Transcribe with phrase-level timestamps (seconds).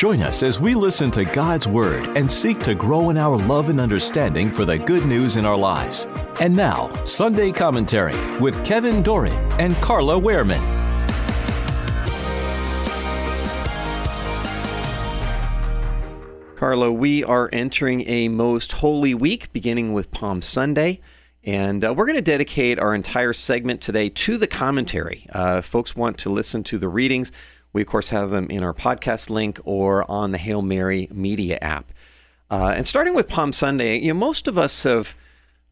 [0.00, 3.68] Join us as we listen to God's Word and seek to grow in our love
[3.68, 6.06] and understanding for the good news in our lives.
[6.40, 10.58] And now, Sunday Commentary with Kevin Doran and Carla Wehrman.
[16.56, 21.02] Carla, we are entering a most holy week, beginning with Palm Sunday.
[21.44, 25.26] And uh, we're going to dedicate our entire segment today to the commentary.
[25.30, 27.30] Uh, folks want to listen to the readings.
[27.72, 31.58] We, of course, have them in our podcast link or on the Hail Mary Media
[31.60, 31.92] app.
[32.50, 35.14] Uh, and starting with Palm Sunday, you know, most of us have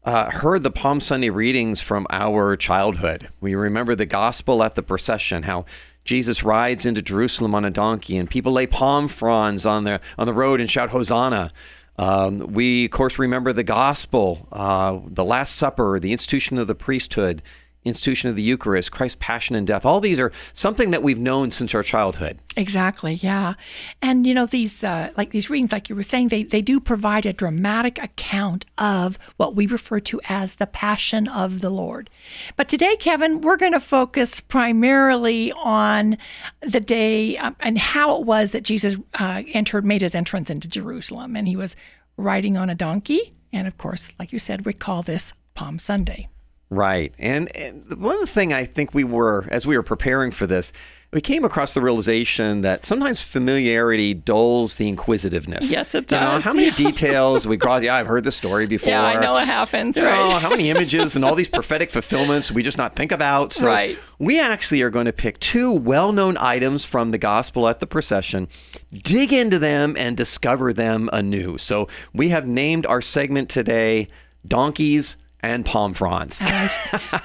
[0.05, 3.29] uh, heard the Palm Sunday readings from our childhood.
[3.41, 5.65] We remember the gospel at the procession, how
[6.05, 10.25] Jesus rides into Jerusalem on a donkey, and people lay palm fronds on the on
[10.25, 11.51] the road and shout Hosanna.
[11.97, 16.75] Um, we, of course, remember the gospel, uh, the Last Supper, the institution of the
[16.75, 17.41] priesthood,
[17.85, 19.85] institution of the Eucharist, Christ's passion and death.
[19.85, 22.39] All these are something that we've known since our childhood.
[22.57, 23.53] Exactly, yeah.
[24.01, 26.79] And you know, these uh, like these readings, like you were saying, they, they do
[26.79, 32.09] provide a dramatic account of what we refer to as the passion of the Lord.
[32.57, 36.17] But today, Kevin, we're going to focus primarily on
[36.61, 40.67] the day um, and how it was that Jesus uh, entered, made his entrance into
[40.67, 41.75] Jerusalem, and he was
[42.17, 43.33] riding on a donkey.
[43.53, 46.27] And of course, like you said, we call this Palm Sunday.
[46.69, 47.13] Right.
[47.17, 50.45] And, and one of the thing I think we were, as we were preparing for
[50.45, 50.71] this,
[51.11, 55.71] we came across the realization that sometimes familiarity dulls the inquisitiveness.
[55.71, 56.43] Yes, it You know, does.
[56.43, 57.81] how many details we cross?
[57.81, 58.89] Yeah, I've heard the story before.
[58.91, 60.39] Yeah, I know it happens, You know, right?
[60.39, 63.53] how many images and all these prophetic fulfillments we just not think about.
[63.53, 63.97] So Right.
[64.19, 68.47] we actually are going to pick two well-known items from the gospel at the procession,
[68.93, 71.57] dig into them, and discover them anew.
[71.57, 74.09] So we have named our segment today
[74.47, 76.69] "Donkeys and Palm Fronds." I,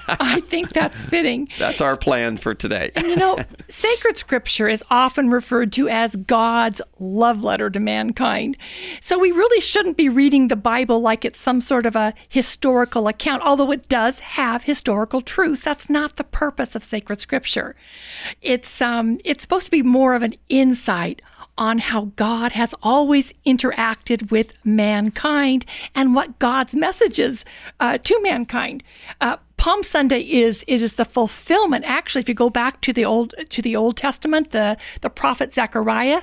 [0.09, 1.49] I think that's fitting.
[1.59, 2.91] That's our plan for today.
[2.95, 3.39] and You know,
[3.69, 8.57] sacred scripture is often referred to as God's love letter to mankind.
[9.01, 13.09] So we really shouldn't be reading the Bible like it's some sort of a historical
[13.09, 15.63] account, although it does have historical truths.
[15.63, 17.75] That's not the purpose of sacred scripture.
[18.43, 21.23] It's um it's supposed to be more of an insight
[21.57, 27.45] on how God has always interacted with mankind and what God's message is
[27.81, 28.83] uh, to mankind.
[29.21, 31.85] Uh, Palm Sunday is it is the fulfillment.
[31.87, 35.55] Actually, if you go back to the old to the Old Testament, the the prophet
[35.55, 36.23] Zechariah,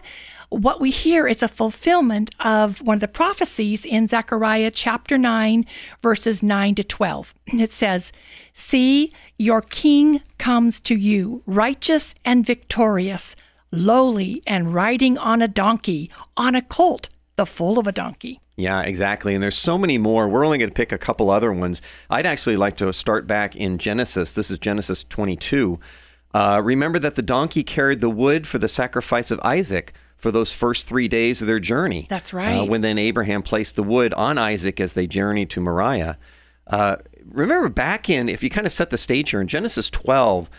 [0.50, 5.66] what we hear is a fulfillment of one of the prophecies in Zechariah chapter 9
[6.04, 7.34] verses 9 to 12.
[7.54, 8.12] It says,
[8.54, 13.36] "See, your king comes to you, righteous and victorious,
[13.72, 18.82] lowly and riding on a donkey, on a colt, the foal of a donkey." Yeah,
[18.82, 19.34] exactly.
[19.34, 20.28] And there's so many more.
[20.28, 21.82] We're only going to pick a couple other ones.
[22.10, 24.34] I'd actually like to start back in Genesis.
[24.34, 25.80] This is Genesis 22.
[26.34, 30.52] Uh, remember that the donkey carried the wood for the sacrifice of Isaac for those
[30.54, 32.06] first three days of their journey.
[32.10, 32.70] That's Uh, right.
[32.70, 36.18] when then Abraham placed the wood on Isaac as they journeyed to Moriah.
[36.68, 40.50] Uh, remember back in, if you kind of set the stage here, in Genesis 12,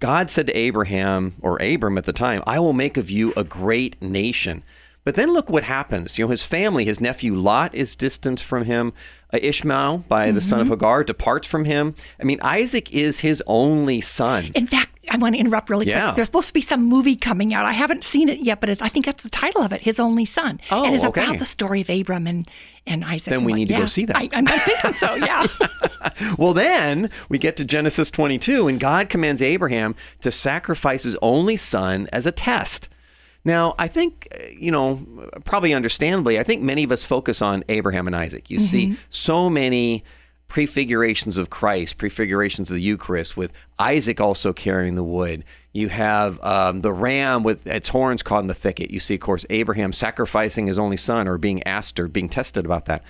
[0.00, 3.44] God said to Abraham, or Abram at the time, I will make of you a
[3.44, 4.62] great nation.
[5.04, 6.18] But then look what happens.
[6.18, 8.92] You know, his family, his nephew Lot is distanced from him.
[9.32, 11.94] Uh, Ishmael, by the son of Hagar, departs from him.
[12.20, 14.50] I mean, Isaac is his only son.
[14.54, 16.04] In fact, I want to interrupt really Yeah.
[16.06, 16.16] quick.
[16.16, 17.66] There's supposed to be some movie coming out.
[17.66, 20.24] I haven't seen it yet, but I think that's the title of it, His Only
[20.24, 20.60] Son.
[20.70, 21.24] Oh, and it's okay.
[21.24, 22.48] about the story of Abram and,
[22.86, 23.30] and Isaac.
[23.30, 24.16] Then we need to go see that.
[24.16, 25.46] I, I'm thinking so, yeah.
[26.38, 31.56] Well, then we get to Genesis 22, and God commands Abraham to sacrifice his only
[31.56, 32.88] son as a test.
[33.44, 35.06] Now, I think, uh, you know,
[35.44, 38.50] probably understandably, I think many of us focus on Abraham and Isaac.
[38.50, 40.04] You see so many
[40.50, 45.44] prefigurations of Christ, prefigurations of the Eucharist, with Isaac also carrying the wood.
[45.72, 48.90] You have um, the ram with its horns caught in the thicket.
[48.90, 52.64] You see, of course, Abraham sacrificing his only son or being asked or being tested
[52.66, 53.04] about that.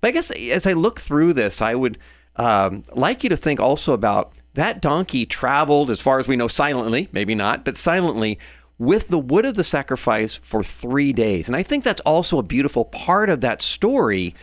[0.00, 1.98] But I guess as I look through this, I would
[2.36, 6.48] um, like you to think also about that donkey traveled, as far as we know,
[6.48, 8.38] silently, maybe not, but silently
[8.78, 11.46] with the wood of the sacrifice for three days.
[11.46, 14.34] And I think that's also a beautiful part of that story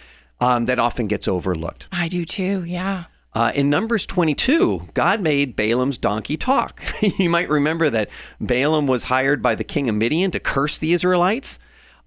[0.44, 1.88] um, that often gets overlooked.
[1.92, 3.06] I do too, yeah.
[3.34, 6.84] Uh, in Numbers 22, God made Balaam's donkey talk.
[7.02, 8.10] you might remember that
[8.40, 11.58] Balaam was hired by the king of Midian to curse the Israelites.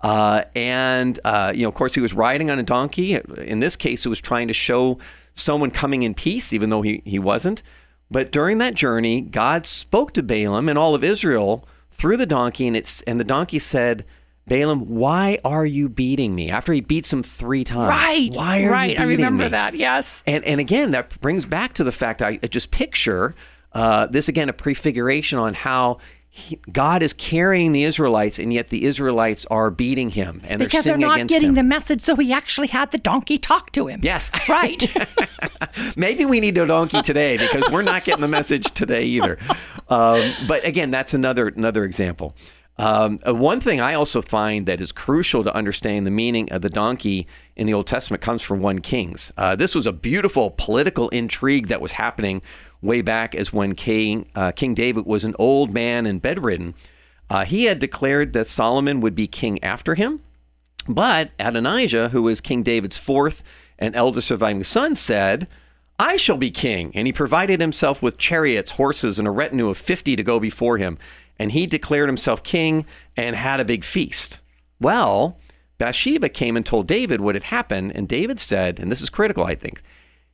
[0.03, 3.15] Uh, and, uh, you know, of course, he was riding on a donkey.
[3.38, 4.99] In this case, it was trying to show
[5.35, 7.62] someone coming in peace, even though he, he wasn't.
[8.09, 12.69] But during that journey, God spoke to Balaam and all of Israel through the donkey,
[12.69, 14.05] and, it's, and the donkey said,
[14.46, 16.50] Balaam, why are you beating me?
[16.50, 17.88] After he beats him three times.
[17.88, 18.32] Right.
[18.32, 18.90] Why are right.
[18.90, 18.98] you beating me?
[18.98, 19.00] Right.
[19.00, 19.50] I remember me?
[19.50, 19.75] that.
[19.75, 20.22] Yes.
[20.26, 23.34] And and again, that brings back to the fact I, just picture
[23.72, 25.98] uh, this again a prefiguration on how
[26.28, 30.84] he, God is carrying the Israelites, and yet the Israelites are beating him, and because
[30.84, 31.54] they're they're not against getting him.
[31.56, 34.00] the message, so he actually had the donkey talk to him.
[34.02, 34.31] Yes.
[34.49, 34.94] Right.
[35.96, 39.38] Maybe we need a donkey today because we're not getting the message today either.
[39.88, 42.37] Um, but again, that's another another example.
[42.78, 46.61] Um, uh, one thing I also find that is crucial to understand the meaning of
[46.61, 49.32] the donkey in the Old Testament comes from 1 Kings.
[49.37, 52.43] Uh, this was a beautiful political intrigue that was happening
[52.82, 56.75] way back as when King, uh, King David was an old man and bedridden.
[57.31, 60.20] Uh, he had declared that Solomon would be king after him.
[60.88, 63.43] But Adonijah, who was King David's fourth
[63.78, 65.49] and eldest surviving son, said,
[65.99, 66.93] I shall be king.
[66.94, 70.78] And he provided himself with chariots, horses, and a retinue of 50 to go before
[70.78, 70.99] him.
[71.38, 72.87] And he declared himself king
[73.17, 74.41] and had a big feast.
[74.81, 75.38] Well,
[75.79, 77.93] Bathsheba came and told David what had happened.
[77.94, 79.83] And David said, and this is critical, I think,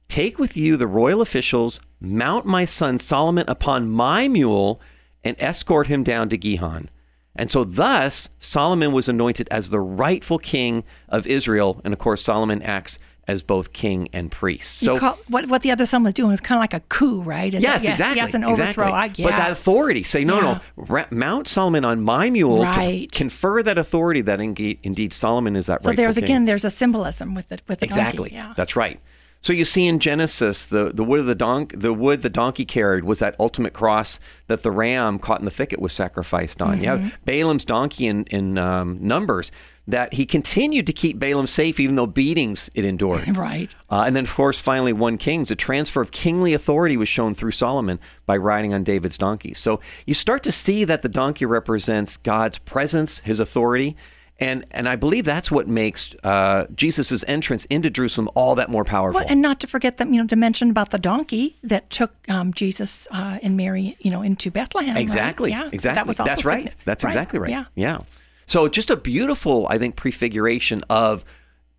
[0.09, 4.81] Take with you the royal officials, mount my son Solomon upon my mule,
[5.25, 6.91] and escort him down to Gihon.
[7.35, 11.81] And so, thus, Solomon was anointed as the rightful king of Israel.
[11.83, 14.79] And of course, Solomon acts as both king and priest.
[14.79, 17.23] So, call, what what the other son was doing was kind of like a coup,
[17.23, 17.55] right?
[17.55, 18.17] Is yes, it- exactly.
[18.21, 18.83] Yes, an exactly.
[18.85, 18.93] overthrow.
[18.99, 19.27] I, yeah.
[19.27, 20.41] But that authority, say, no, Yeah.
[20.43, 23.09] no, ra- mount Solomon on my mule Right.
[23.11, 25.85] to confer that authority that indeed, indeed Solomon is that right.
[25.85, 26.25] so there's king.
[26.25, 28.31] again there's a symbolism with it with the Exactly.
[28.31, 28.35] donkey.
[28.35, 28.55] Yeah.
[28.57, 28.99] That's right.
[29.45, 32.65] So you see in Genesis, the, the wood of the donk the wood the donkey
[32.65, 36.81] carried was that ultimate cross that the ram caught in the thicket was sacrificed on.
[36.81, 37.03] You Mm-hmm.
[37.05, 39.51] have Balaam's donkey in, in um, Numbers
[39.88, 43.29] that he continued to keep Balaam safe even though beatings it endured.
[43.43, 43.70] Right.
[43.90, 47.34] Uh, and then, of course, finally, 1 Kings, a transfer of kingly authority was shown
[47.34, 49.52] through Solomon by riding on David's donkey.
[49.55, 53.96] So you start to see that the donkey represents God's presence, his authority.
[54.38, 58.84] And, and I believe that's what makes uh, Jesus' entrance into Jerusalem all that more
[58.84, 59.20] powerful.
[59.20, 62.12] Well, and not to forget that you know to mention about the donkey that took
[62.29, 64.94] um, Jesus uh, and Mary, you know, into Bethlehem.
[64.94, 65.00] right?
[65.00, 65.50] Exactly.
[65.50, 65.69] Yeah.
[65.73, 65.94] Exactly.
[65.94, 66.75] That was also That's right.
[66.84, 67.50] That's exactly right.
[67.50, 67.64] Yeah.
[67.75, 67.99] Yeah.
[68.47, 71.25] So just a beautiful, I think, prefiguration of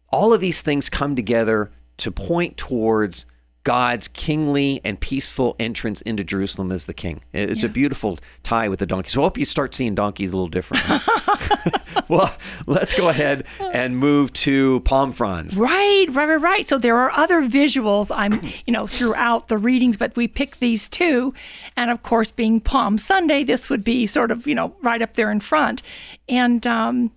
[0.09, 3.25] all of these things come together to point towards
[3.63, 7.21] God's kingly and peaceful entrance into Jerusalem as the king.
[7.31, 9.09] It's a beautiful tie with the donkey.
[9.09, 10.99] So I hope you start seeing donkeys a little differently.
[12.09, 12.35] well,
[12.67, 15.57] let's go ahead and move to palm fronds.
[15.57, 16.67] Right, right, right, right.
[16.67, 20.89] So there are other visuals I'm, you know, throughout the readings, but we pick these
[20.89, 21.33] two.
[21.77, 25.13] And of course, being Palm Sunday, this would be sort of, you know, right up
[25.13, 25.81] there in front.
[26.27, 27.11] And um,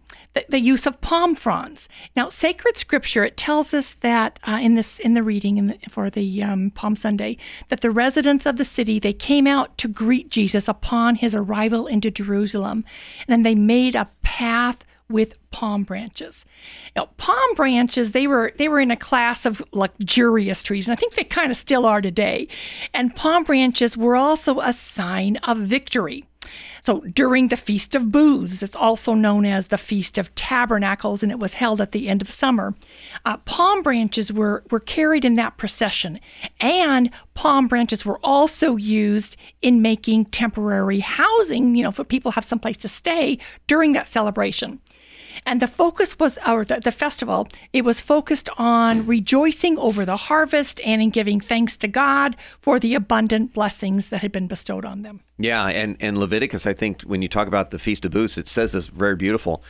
[0.49, 1.89] the, use of palm fronds.
[2.17, 5.79] Now, sacred scripture it tells us that uh, in this in the reading in the,
[5.89, 7.37] for the um, Palm Sunday
[7.69, 11.87] that the residents of the city they came out to greet Jesus upon his arrival
[11.87, 12.85] into Jerusalem,
[13.29, 14.79] and they made a path
[15.09, 16.45] with palm branches.
[16.97, 21.01] Now, palm branches they were they were in a class of luxurious trees, and I
[21.01, 22.49] think they kind of still are today.
[22.93, 26.25] And palm branches were also a sign of victory.
[26.81, 31.33] So during the Feast of Booths, it's also known as the Feast of Tabernacles, and
[31.33, 32.75] it was held at the end of summer.
[33.25, 36.21] Uh, palm branches were, were carried in that procession,
[36.61, 42.45] and palm branches were also used in making temporary housing, you know, for people have
[42.45, 44.81] someplace to stay during that celebration.
[45.47, 50.17] And the focus was, or the, the festival, it was focused on rejoicing over the
[50.17, 54.85] harvest and in giving thanks to God for the abundant blessings that had been bestowed
[54.85, 55.21] on them.
[55.39, 58.49] Yeah, and, and Leviticus, I think when you talk about the Feast of Booths, it
[58.49, 59.63] says this very beautiful.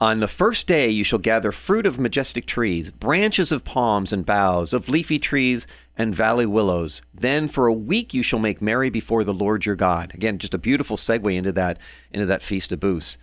[0.00, 4.26] On the first day you shall gather fruit of majestic trees, branches of palms and
[4.26, 7.02] boughs, of leafy trees and valley willows.
[7.14, 10.12] Then for a week you shall make merry before the Lord your God.
[10.14, 11.78] Again, just a beautiful segue into that
[12.10, 13.16] into that Feast of Booths.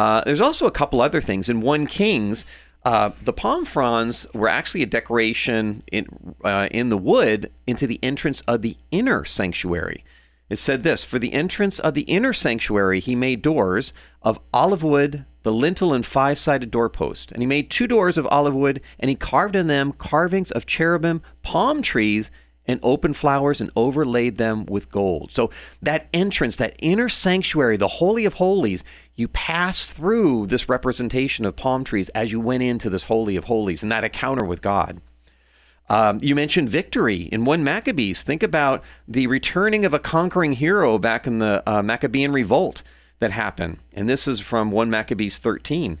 [0.00, 1.50] Uh, there's also a couple other things.
[1.50, 2.46] In 1 Kings,
[2.86, 7.98] uh, the palm fronds were actually a decoration in, uh, in the wood into the
[8.02, 10.02] entrance of the inner sanctuary.
[10.48, 13.92] It said this For the entrance of the inner sanctuary, he made doors
[14.22, 17.30] of olive wood, the lintel and five sided doorpost.
[17.30, 20.64] And he made two doors of olive wood, and he carved in them carvings of
[20.64, 22.30] cherubim, palm trees,
[22.66, 25.32] and open flowers, and overlaid them with gold.
[25.32, 25.50] So
[25.82, 28.84] that entrance, that inner sanctuary, the Holy of Holies,
[29.16, 33.44] you pass through this representation of palm trees as you went into this Holy of
[33.44, 35.00] Holies and that encounter with God.
[35.90, 38.22] Um, you mentioned victory in 1 Maccabees.
[38.22, 42.82] Think about the returning of a conquering hero back in the uh, Maccabean revolt
[43.18, 43.78] that happened.
[43.92, 45.98] And this is from 1 Maccabees 13.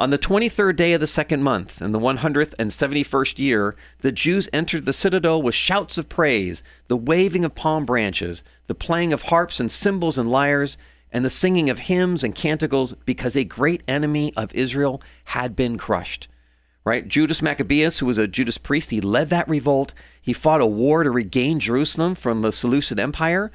[0.00, 4.84] On the 23rd day of the second month, in the 171st year, the Jews entered
[4.84, 9.58] the citadel with shouts of praise, the waving of palm branches, the playing of harps
[9.58, 10.78] and cymbals and lyres,
[11.10, 15.76] and the singing of hymns and canticles, because a great enemy of Israel had been
[15.76, 16.28] crushed.
[16.84, 17.08] Right?
[17.08, 19.94] Judas Maccabeus, who was a Judas priest, he led that revolt.
[20.22, 23.50] He fought a war to regain Jerusalem from the Seleucid Empire.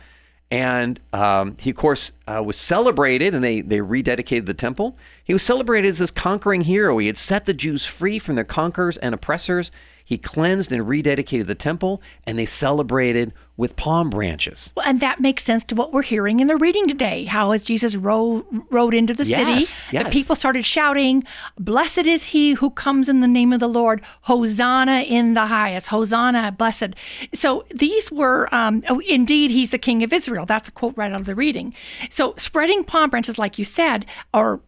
[0.53, 4.95] And um, he, of course, uh, was celebrated, and they, they rededicated the temple.
[5.23, 6.99] He was celebrated as this conquering hero.
[6.99, 9.71] He had set the Jews free from their conquerors and oppressors.
[10.05, 14.71] He cleansed and rededicated the temple, and they celebrated with palm branches.
[14.75, 17.25] Well, and that makes sense to what we're hearing in the reading today.
[17.25, 20.05] How as Jesus rode, rode into the Yes, city, yes.
[20.05, 21.23] the people started shouting,
[21.59, 24.01] Blessed is he who comes in the name of the Lord.
[24.21, 25.87] Hosanna in the highest.
[25.87, 26.95] Hosanna, blessed.
[27.33, 30.45] So these were, um, oh, indeed, he's the king of Israel.
[30.45, 31.75] That's a quote right out of the reading.
[32.09, 34.61] So spreading palm branches, like you said, are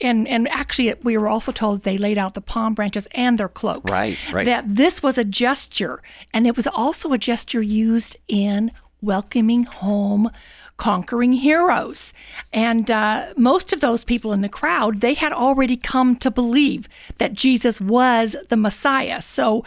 [0.00, 3.48] and and actually we were also told they laid out the palm branches and their
[3.48, 3.90] cloaks.
[3.90, 4.44] Right, right.
[4.46, 8.70] that this was a gesture and it was also a gesture used in
[9.00, 10.30] welcoming home
[10.76, 12.12] conquering heroes.
[12.52, 16.88] And uh, most of those people in the crowd they had already come to believe
[17.18, 19.20] that jesus was the messiah.
[19.20, 19.64] So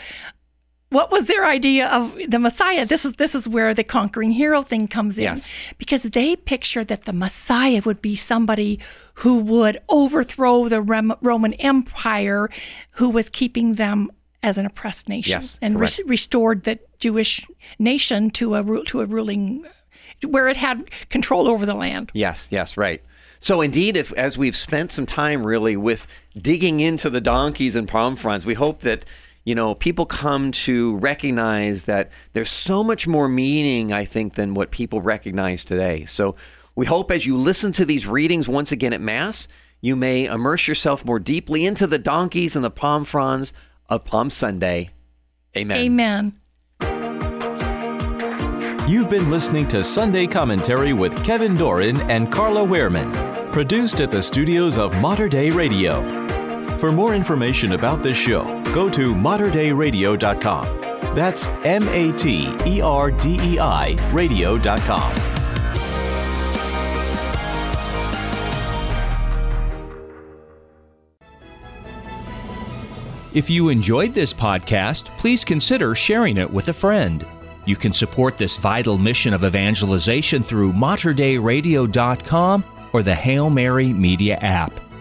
[0.91, 2.85] what was their idea of the Messiah?
[2.85, 5.55] This is this is where the conquering hero thing comes in, Yes.
[5.77, 8.79] because they pictured that the Messiah would be somebody
[9.15, 12.49] who would overthrow the Rem- Roman Empire,
[12.93, 14.11] who was keeping them
[14.43, 17.45] as an oppressed nation, Yes, and res- restored the Jewish
[17.79, 19.65] nation to a ru- to a ruling
[20.27, 22.11] where it had control over the land.
[22.13, 23.01] Yes, yes, right.
[23.39, 26.05] So indeed, if as we've spent some time really with
[26.39, 29.03] digging into the donkeys and palm fronds, we hope that
[29.43, 34.53] you know people come to recognize that there's so much more meaning, I think, than
[34.53, 36.05] what people recognize today.
[36.05, 36.35] So
[36.75, 39.47] we hope as you listen to these readings once again at Mass,
[39.81, 43.51] you may immerse yourself more deeply into the donkeys and the palm fronds
[43.89, 44.91] of Palm Sunday.
[45.57, 45.77] Amen.
[45.77, 46.37] Amen.
[48.87, 54.21] You've been listening to Sunday Commentary with Kevin Doran and Carla Wehrman, produced at the
[54.21, 56.01] studios of Mater Dei Radio.
[56.81, 61.15] For more information about this show, go to materdeiradio.com.
[61.15, 65.11] That's M A T E R D E I radio.com.
[73.35, 77.23] If you enjoyed this podcast, please consider sharing it with a friend.
[77.65, 84.37] You can support this vital mission of evangelization through materdeiradio.com or the Hail Mary Media
[84.37, 84.73] app.